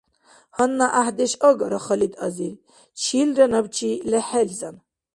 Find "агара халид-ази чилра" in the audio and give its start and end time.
1.49-3.45